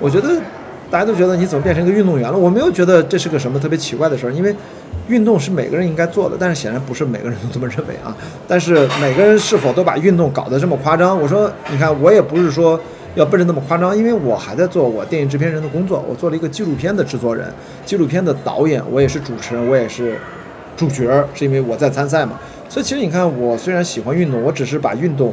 [0.00, 0.40] 我觉得
[0.90, 2.36] 大家都觉得你怎么变成一个运动员了？
[2.36, 4.54] 我没有觉得这是个什么特别奇怪的事儿，因为
[5.08, 8.14] 运动是每个人应该做的，但是显然不是每个人都这么认为啊。
[8.46, 11.20] 但是每个人是否都把运动搞得这么夸张？
[11.20, 12.78] 我说，你看，我也不是说
[13.14, 17.52] 要奔着那么夸张，因为我还在做我电影制片人的工作，我做了一个纪录片的制作人，
[17.84, 20.16] 纪录片的导演，我也是主持人，我也是
[20.76, 22.38] 主角，是因为我在参赛嘛。
[22.68, 25.32] 所以其实你看，我虽然喜欢运动，我只是把运动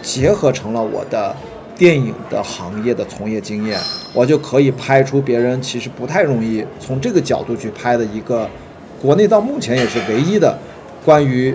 [0.00, 1.34] 结合成了我的
[1.82, 3.76] 电影的行业的从业经验，
[4.14, 8.48] 我就可以拍出别人其实不太容易从这个角度去拍的一个，
[9.00, 10.56] 国内到目前也是唯一的
[11.04, 11.52] 关于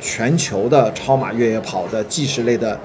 [0.00, 2.76] 全球的超马越野跑的纪实类的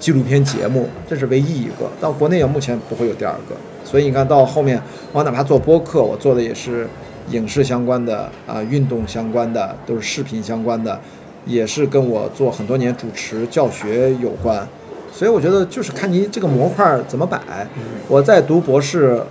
[0.00, 1.88] 纪录片节目，这是唯一一个。
[2.00, 3.54] 到国内也目前不会有第二个。
[3.84, 6.88] 所以你看到后面，我哪怕做播客，我做的也是
[7.30, 11.00] 影视相关的啊，运动相关的，都是视频相关的。
[11.46, 14.66] 也是跟我做很多年主持教学有关，
[15.12, 17.38] 所以我觉得就是看你这个模块怎么摆。
[18.08, 19.22] 我在读博士，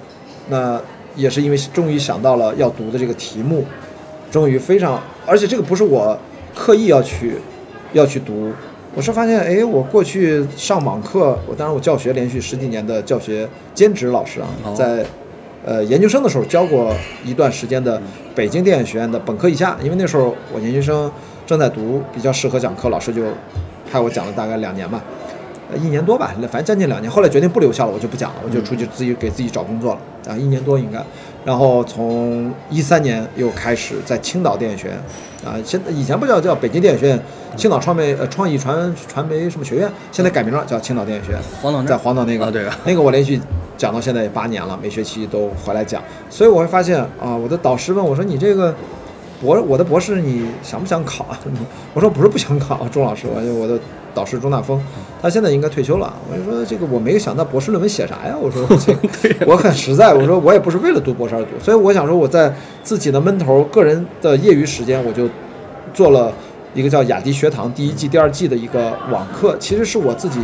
[0.49, 0.79] 那
[1.15, 3.65] 也是因为终于想到了要读的这个题目，
[4.31, 6.17] 终于非常，而且这个不是我
[6.55, 7.35] 刻意要去
[7.93, 8.51] 要去读，
[8.95, 15.03] 我是发现，哎，我过去上网课，我当然我教学连续十几年的教学兼职老师啊，在
[15.65, 16.95] 呃研究生的时候教过
[17.25, 18.01] 一段时间的
[18.33, 21.11] 北京电影学院的本科以下，因为那时候我研究生。
[21.43, 23.23] 正在读，比较适合讲课，老师就
[23.91, 25.20] 派我讲了大概两年吧，呃，
[25.77, 27.11] 一年多吧，反正将近两年。
[27.11, 29.99] 后来决定不留校了，我就不讲了，我就出去自己给自己找工作了
[30.31, 31.03] 啊，一年多应该。
[31.43, 34.97] 然后从一三年又开始在青岛电影学院
[35.45, 37.19] 啊，现以前不叫叫北京电影学院，
[37.55, 43.39] 青岛创媒呃创意传传媒什么学院，现在改名了叫青岛电影学院，黄岛在黄岛那个对那个我连续
[43.77, 48.73] 讲到现在也八年了，每学期都回来讲，所以我会发现啊，我的导师问我说你这个。
[49.41, 51.39] 博我的博士你想不想考啊？
[51.93, 53.79] 我说不是不想考，钟老师，我我的
[54.13, 54.79] 导师钟大峰，
[55.21, 56.13] 他现在应该退休了。
[56.31, 58.35] 我就说这个我没有想到博士论文写啥呀？
[58.39, 58.63] 我说
[59.47, 62.53] 我很实在，我说我也不是为了读博士而读，所以我想说我在
[62.83, 65.27] 自己的闷头个人的业余时间，我就
[65.93, 66.31] 做了
[66.73, 70.39] 一个叫雅迪学堂第一季、第二季的一个网课，其实是我自己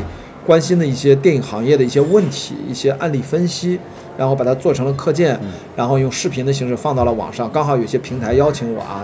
[0.47, 3.78] 关心的一些电影行业的一些问题、一些案例分析。
[4.18, 5.40] 然后把它做成了课件，
[5.75, 7.47] 然后用视频的形式放到了网上。
[7.52, 9.03] 刚好有些平台邀请我啊，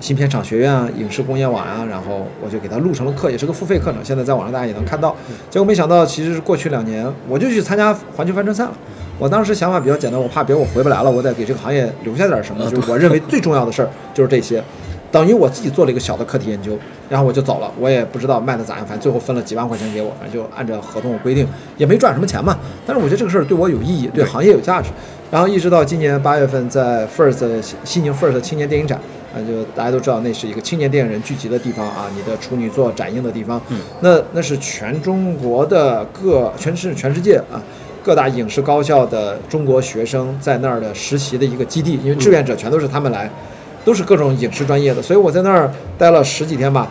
[0.00, 4.02] 新片厂学院啊、影视工业网啊，然后我就给它录成了课，也是个付费课程。
[4.02, 5.14] 现在在网上大家也能看到。
[5.50, 8.72] 结果没想到，其实是过去两年我就去参加环球帆船赛了。
[9.18, 12.64] 我当时想法比较简单，我怕别我回不来了，我得给这个行业留下点什么。
[12.70, 14.64] 就是我认为最重要的事儿就是这些。
[15.14, 16.76] 等于我自己做了一个小的课题研究，
[17.08, 22.58] 然后我就走了，我也不知道卖的咋样，反正最后分了几万块钱给我，反正就按照合同规定，也没赚什么钱嘛。
[22.84, 24.88] 但是我觉得这个事儿对我有意义，对行业有价值。
[25.30, 28.98] 然后一直到今年八月份，在 First 西宁 First 青年电影展，
[29.32, 33.62] 啊，就大家都知道那是一个青年电影人聚集的地方啊，你的处女作展映的地方。
[33.68, 33.78] 嗯。
[34.00, 37.62] 那那是全中国的各，全是全世界啊，
[38.02, 43.30] 各大影视高校的中国学生在那儿的实习的一个基地，因为志愿者全都是他们来。
[43.84, 46.88] 都是各种影视专业的，所以我在那儿待了十几天吧，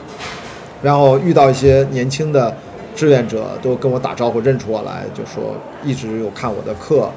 [0.81, 2.55] 然后遇到一些年轻的
[2.95, 7.09] 志愿者，都跟我打招呼，认出我来，就说一直有看我的课，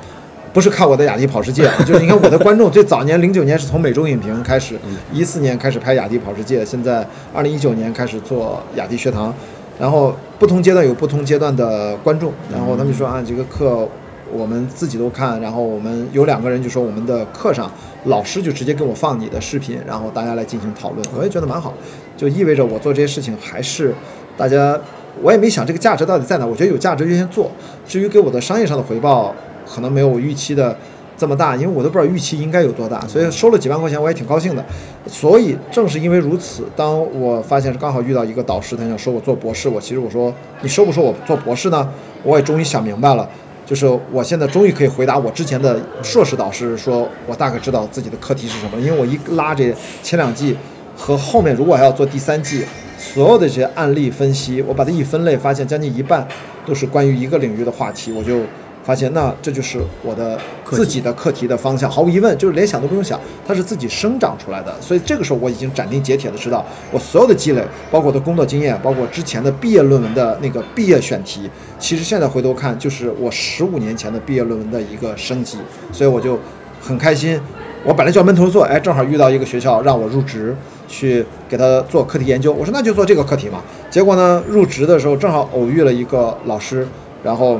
[0.53, 4.79] 不是看我的雅迪跑世界， 就是你看我的观众，最早年零九年是从美洲影评开始，
[5.13, 9.35] 一四年开始拍雅迪跑世界，现在二零一九年开始做雅迪学堂，
[9.79, 13.87] 然后不同阶段有不同阶段的观众，然后他们说啊这个课。
[14.33, 17.71] 我们自己都看，然后我们有两个人就说我们的课上
[18.05, 21.73] 老师就直接给我放你的视频，然后大家来进行讨论，我也觉得蛮好，
[22.17, 23.95] 就意味着我做这些事情还是
[24.37, 24.79] 大家，
[25.23, 27.51] 我也没想这个价值到底在哪，我觉得有价值就先做，
[27.87, 29.35] 至于给我的商业上的回报
[29.67, 30.77] 可能没有我预期的
[31.17, 34.65] 这么大，因为我都不知道预期应该有多大，所以收了几万块钱我也挺高兴的，
[35.07, 41.89] 所以正是因为如此，当我发现是刚好遇到一个导师，他想收我做博士，我其实我说你收不收我做博士呢？
[42.23, 43.29] 我也终于想明白了。
[43.67, 50.57] 就是我现在终于可以回答我之前的硕士导师，说我大概知道自己的课题是什么，因为我一拉这前两季
[50.97, 52.65] 和后面如果还要做第三季，
[52.97, 56.27] 所有的这些案例分析，我把它一分类，发现将近一半
[56.65, 58.41] 都是关于一个领域的话题，我就。
[58.87, 60.39] 发现那这就是我的
[60.71, 64.73] 自己的课题的方向，毫无疑问就是连想都不用想，它是自己生长出来的。
[64.81, 71.51] 所以这个时候我已经斩钉截铁的知道，我所有的积累，包括我的工作经验，包括之前的毕业论文的那个毕业选题，
[71.81, 75.59] 其实现在回头看就是我十五年前的毕业论文的一个升级。
[75.91, 76.39] 所以我就
[76.81, 77.41] 很开心，
[77.83, 80.57] 我本来就要闷头做，哎，正好遇到一个学校让我入职
[80.87, 83.61] 去给他做课题研究，我说那就做这个课题嘛。
[83.91, 86.87] 结果呢，入职的时候正好偶遇了一个老师，
[87.25, 87.59] 然后。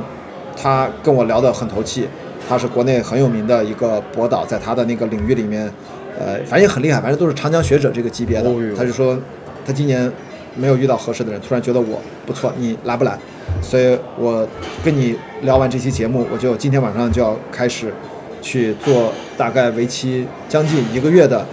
[0.59, 2.07] 他跟我聊得很投气，
[2.49, 5.71] 他是国内很有名的一个博导，在他的那个领域里面，
[6.19, 8.49] 呃，反正也很厉害，反正都是长江学者这个级别的。
[8.75, 9.17] 他就说，
[9.65, 10.11] 他今年
[10.55, 13.17] 没有遇到合适的人，突然觉得我不错，你来不来？
[13.61, 14.47] 所以我
[14.83, 17.93] 跟你聊完这期节目，我就今天晚上就要开始
[18.41, 21.45] 去做大概为期将近一个月的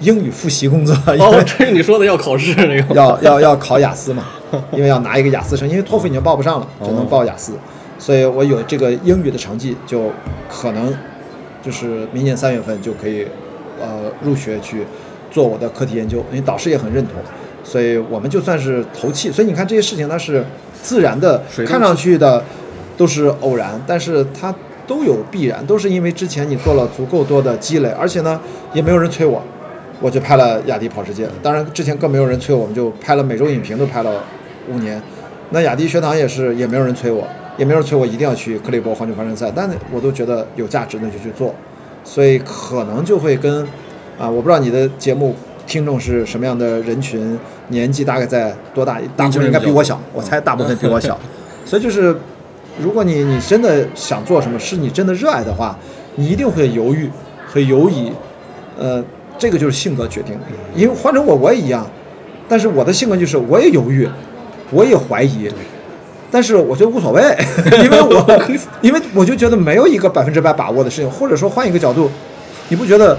[0.00, 0.94] 英语复习工作。
[1.18, 2.94] 哦，这是你说的要考试那个？
[2.94, 4.24] 要要要考雅思嘛？
[4.72, 7.52] 因为要拿一个雅思证，因为托福已经报不上了，只能报雅思。
[8.04, 10.10] 所以我有这个英语的成绩，就
[10.46, 10.94] 可能
[11.62, 13.26] 就是明年三月份就可以
[13.80, 14.84] 呃入学去
[15.30, 17.14] 做我的课题研究，因为导师也很认同。
[17.64, 19.32] 所以我们就算是投气。
[19.32, 20.44] 所以你看这些事情，它是
[20.82, 22.44] 自然的，看上去的
[22.94, 24.54] 都是偶然，但是它
[24.86, 28.38] 都有必然，都是因为之前你做了足够多的积累，而且呢
[28.74, 29.42] 也没有人催我，
[30.02, 31.26] 我就拍了雅迪跑世界。
[31.42, 34.22] 当然之前更没有人催我们，就拍了每周影评都拍了
[34.70, 35.00] 五年。
[35.48, 37.26] 那雅迪学堂也是，也没有人催我。
[37.56, 41.54] 也没人催我一定要去克利伯环球帆船赛，但我都觉得有价值，那就去做。
[42.02, 43.62] 所以可能就会跟
[44.18, 45.34] 啊，我不知道你的节目
[45.66, 49.00] 听众是什么样的人群，年纪大概在多大？
[49.16, 51.18] 大部分应该比我小，我猜大部分比我小。
[51.64, 52.14] 所以就是，
[52.78, 55.78] 如果你你真的想做什么，是你真的热爱的话，
[56.16, 57.08] 你一定会犹豫，
[57.46, 58.12] 和犹疑。
[58.78, 59.02] 呃，
[59.38, 60.36] 这个就是性格决定。
[60.76, 61.86] 因为换成我，我也一样。
[62.46, 64.06] 但是我的性格就是，我也犹豫，
[64.70, 65.48] 我也怀疑。
[66.34, 67.22] 但是我觉得无所谓，
[67.80, 68.42] 因为我
[68.82, 72.10] 因为我就觉得没有一个百分之百把握的事情，或者说换一个角度，
[72.70, 73.16] 你不觉得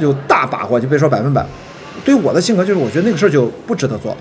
[0.00, 0.80] 有大把握？
[0.80, 1.46] 就别说百分百，
[2.04, 4.16] 对于我的性格就是，我觉得那个事儿就不值得做。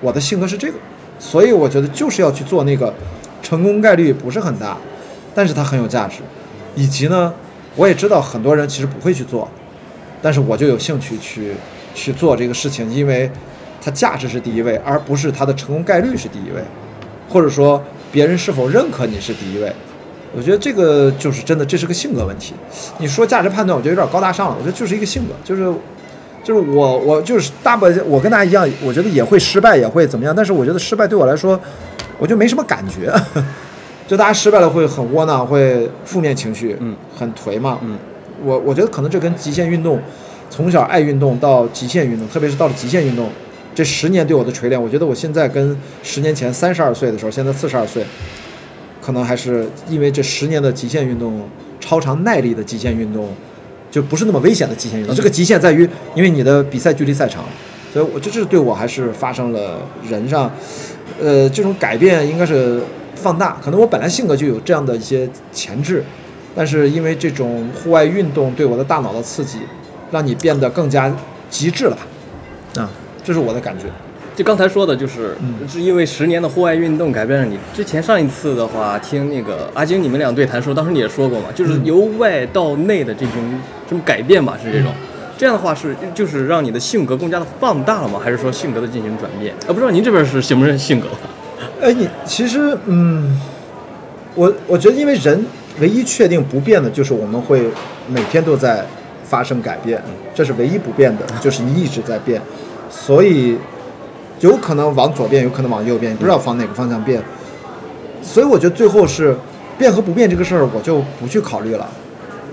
[0.00, 0.78] 我的性格是这个，
[1.18, 2.94] 所以我觉得就是要去做那个，
[3.42, 4.78] 成功概率不是很大，
[5.34, 6.20] 但是它很有价值。
[6.74, 7.34] 以及呢，
[7.76, 9.46] 我也知道很多人其实不会去做，
[10.22, 11.52] 但是我就有兴趣去
[11.94, 13.30] 去做这个事情，因为
[13.82, 16.62] 它价值是第一位，而不是它的成功概率是第一位。
[17.34, 17.82] 或者说
[18.12, 19.72] 别人是否认可你是第一位，
[20.36, 22.54] 我觉得这个就是真的，这是个性格问题。
[22.98, 24.56] 你说价值判断，我觉得有点高大上了。
[24.56, 25.64] 我觉得就是一个性格，就是
[26.44, 30.32] 就是我我就是大部分我跟大家一样，我觉得也会失败，也会怎么样。
[30.32, 31.60] 但是我觉得失败对我来说，
[32.20, 33.12] 我就没什么感觉。
[34.06, 37.98] 就大家失败了会很窝囊，会负面情绪，嗯，很颓嘛，嗯。
[38.44, 40.00] 我我觉得可能这跟极限运动，
[40.50, 43.28] 从小爱运动到极限运动，特别是到了极限运动。
[43.74, 48.04] 这十年对我的锤炼，我觉得我现在跟十年前三十二岁的时候，现在四十二岁，
[49.02, 51.48] 可能还是因为这十年的极限运动、
[51.80, 53.28] 超长耐力的极限运动，
[53.90, 55.14] 就不是那么危险的极限运动。
[55.14, 57.44] 这个极限在于，因为你的比赛距离赛长，
[57.92, 60.50] 所以我这这对我还是发生了人上，
[61.20, 62.80] 呃，这种改变应该是
[63.16, 63.58] 放大。
[63.62, 66.04] 可能我本来性格就有这样的一些潜质，
[66.54, 69.58] 但是因为这种户外运动对我的大脑的刺激，
[70.12, 71.12] 让你变得更加
[71.50, 72.82] 极致了吧？
[72.82, 72.90] 啊。
[73.24, 73.86] 这是我的感觉，
[74.36, 75.34] 就刚才说的，就是
[75.66, 77.58] 是因为十年的户外运动改变了你。
[77.72, 83.32] 之前上一次的话，听那个阿晶你们俩对谈说，当时你也说过嘛，就是由外到内的这种
[83.86, 84.92] 这种改变吧，是这种。
[85.36, 88.20] 这样的话是就是让你的性格更加的放大了吗？
[88.22, 89.54] 还是说性格的进行转变？
[89.66, 91.08] 啊，不知道您这边是什么性格？
[91.80, 93.40] 哎，你其实嗯，
[94.34, 95.44] 我我觉得因为人
[95.80, 97.62] 唯一确定不变的就是我们会
[98.08, 98.84] 每天都在
[99.24, 100.00] 发生改变，
[100.34, 102.40] 这是唯一不变的，就是你一直在变。
[102.96, 103.58] 所以，
[104.40, 107.20] 有可能往左变，有可能往右变，不知道往哪个方向变。
[108.22, 109.36] 所以我觉得最后是
[109.76, 111.86] 变和不变这个事儿，我就不去考虑了，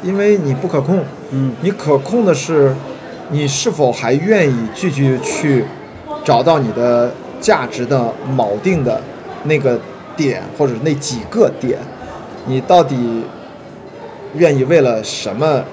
[0.04, 1.00] 因为你不可控。
[1.30, 1.54] 嗯。
[1.62, 2.76] 你可控的是，
[3.30, 5.64] 你是否还愿意继续去
[6.26, 7.10] 找到你的
[7.40, 9.00] 价值的锚定的
[9.44, 9.80] 那个
[10.18, 11.78] 点，或者那几个点，
[12.46, 13.24] 你到底
[14.36, 15.64] 愿意为了什么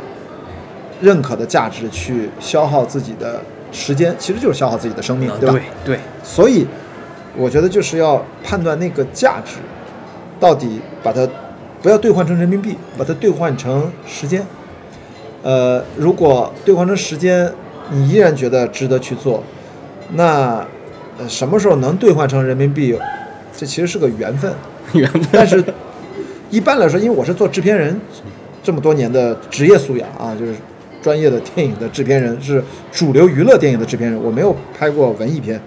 [1.00, 3.40] 认可的价值去消耗自己的？
[3.70, 5.60] 时间其实就是消耗自己的生命，对吧？
[5.84, 6.00] 对对。
[6.22, 6.66] 所以，
[7.36, 9.56] 我觉得就是要判断那个价值，
[10.40, 11.28] 到底把它
[11.82, 14.44] 不要兑换成人民币，把它兑换成时间。
[15.42, 17.52] 呃，如果兑换成时间，
[17.90, 19.42] 你依然觉得值得去做，
[20.14, 20.66] 那
[21.18, 22.98] 呃什么时候能兑换成人民币，
[23.56, 24.52] 这其实是个缘分。
[24.94, 25.22] 缘分。
[25.30, 25.62] 但是，
[26.50, 28.00] 一般来说，因为我是做制片人
[28.62, 30.54] 这么多年的职业素养啊，就是。
[31.00, 35.60] 专业的电影的制片人是主流娱乐电影的制片人，我没有拍过文艺片，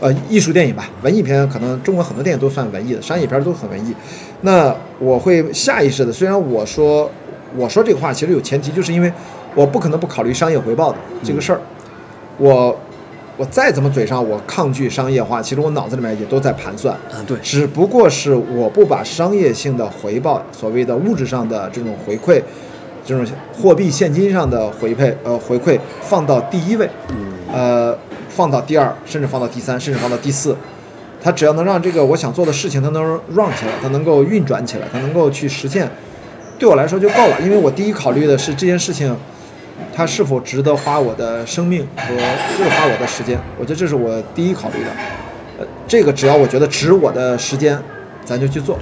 [0.00, 0.88] 呃，艺术电影吧。
[1.02, 3.94] 文艺片可能中国很多电影都算文艺的，商业片都很文艺。
[4.40, 7.10] 那我会下意识的，虽然我说
[7.56, 9.12] 我说这个话其实有前提，就是因为
[9.54, 11.60] 我不可能不考虑商业回报的这个事儿。
[12.38, 12.74] 我
[13.36, 17.22] 我再怎么嘴上我抗拒商业化，其实我脑子里面也都在盘算啊。
[17.26, 22.42] 对，只不过是我不把商业性的回报，所谓的物质上的这种回馈。
[23.08, 23.24] 这种
[23.54, 26.86] 货币现金上的回配，呃，回馈放到第一位，
[27.50, 27.96] 呃，
[28.28, 30.54] 放到第二，甚至放到第三，甚至放到第四，
[31.22, 35.88] 它只要能让这个我想做的事情它能 run 起来，它能够运转起来，它能够去实现，
[36.58, 37.40] 对我来说就够了。
[37.40, 39.16] 因为我第一考虑的是这件事情，
[39.96, 44.90] 它是否值得花我的生命和花我的时间，我觉得这是我第一考虑的。
[45.58, 47.82] 呃，这个只要我觉得值我的时间，
[48.26, 48.78] 咱就去做。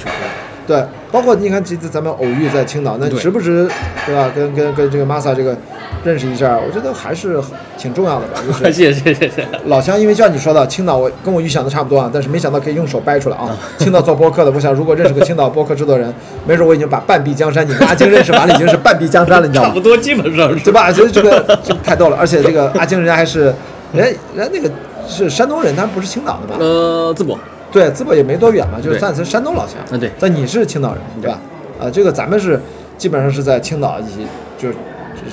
[0.67, 0.85] 对，
[1.17, 3.67] 包括你看这次咱们偶遇在青岛，那对值不值，
[4.05, 4.31] 对吧？
[4.37, 5.57] 跟跟跟这个 Masa 这个
[6.05, 7.41] 认识一下，我觉得还是
[7.79, 8.39] 挺重要的吧。
[8.47, 9.49] 就是 谢谢谢谢。
[9.65, 13.57] 老乡，因为就像你说的，青岛我跟我预想的差不多啊，但是没想到可以用手掰出来啊。
[13.79, 16.13] 青岛做播客的，我想如果认识个青岛播客制作人，
[16.47, 19.81] 没准我已经把半壁江山，你跟阿晶认识完了，已经是半壁江山了，你知道吗 差不？
[19.81, 20.93] 多，基本上是对吧？
[20.93, 23.55] 所以这个这个太逗了，而且这个阿晶人家还是
[23.95, 24.71] 人家人家那个
[25.09, 26.57] 是山东人，他不是青岛的吧？
[26.61, 27.39] 呃，淄博，
[27.73, 28.99] 对，淄博也没多远嘛，就是对。
[28.99, 29.77] 算是山东老乡。
[29.91, 30.11] 嗯对。
[30.19, 31.31] 但你是青岛人，对。
[31.31, 31.39] 吧？
[31.79, 32.59] 啊，这个咱们是
[32.97, 34.77] 基本上是在青岛一起就就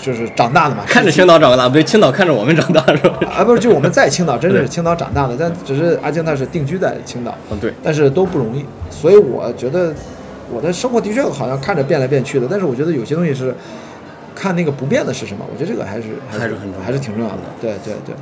[0.02, 3.18] 就是长大的嘛，看着青岛长大，不对，青岛看着我们长大是吧？
[3.34, 9.94] 啊，不是，就我们在青岛，真的是青岛长大的，但只是阿京他是定居在青岛，嗯，对，但是都不容易，所以我觉得
[10.52, 13.56] 我的生活的确好像看着变来变去的，但是我觉得有些东西是
[14.36, 18.14] 看那个不变的是什么，我觉得这个还是还是很重要还是挺重要的，对对对，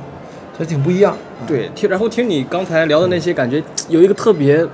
[0.58, 1.16] 这挺不一样，
[1.46, 4.64] 对，听然后听你刚才聊的那些，感觉有一个特别，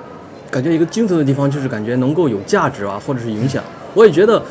[0.51, 3.63] 感觉一个精髓的地方，就是感觉能够有价值啊，或者是影响。
[3.95, 4.43] 我也觉得，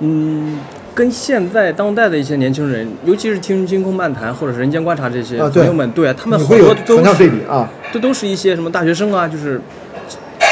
[0.00, 0.58] 嗯，
[0.94, 7.14] 跟现在当代的一些年轻人，尤其是听《星空漫谈》或者是《人间观察》这些朋友们，对他们好你会有多都
[7.92, 9.60] 这都是一些什么大学生啊，就是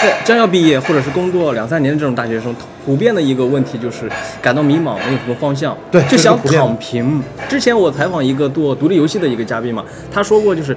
[0.06, 4.08] 在将要毕业或者是工作两三年的这种大学生，普遍的一个问题就是
[4.40, 7.22] 感到迷茫，没有什么方向，对就想躺平。
[7.48, 10.76] 之前我采访一个做独立游戏的一个嘉宾嘛，他说过就是。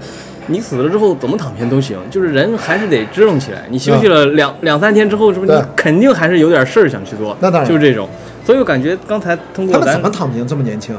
[0.52, 3.66] 你死了之后怎么躺平都行，就是人还是得支棱起来。
[3.70, 7.38] 你休息了两两三天之后，是不是你肯定还是有点事儿想去做？
[7.40, 8.10] 那当然就是这种。
[8.44, 10.98] 所以我感觉刚才通过他们咱怎么躺平这么年轻？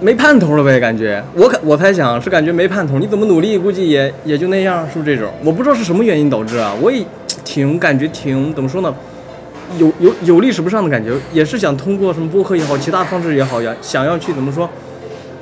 [0.00, 5.32] 没盼头了呗，感觉我感我猜想是感觉没盼头，你怎么努力估计也也就那样，是不是这种？
[5.42, 7.02] 我不知道是什么原因导致啊，我也
[7.44, 8.94] 挺感觉挺怎么说呢，
[9.78, 14.68] 有有有历史不上的感觉，也是想通过什么播客也好，其他方式也好呀，想要去怎么说，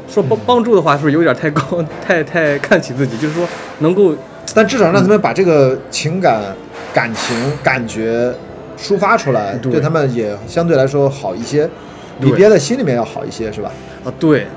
[0.09, 1.63] 说帮帮助的话，是不是有点太高，
[2.07, 3.19] 太太看起自己？
[3.19, 3.47] 就是说
[3.81, 4.15] 能够
[4.55, 6.41] 但至少让他们把这个情感、
[6.93, 8.33] 感情、感觉
[8.79, 11.69] 抒发出来，对对他们也相对来说好一些，
[12.21, 13.73] 比憋在心里面要好一些，是吧？
[14.05, 14.47] 啊，对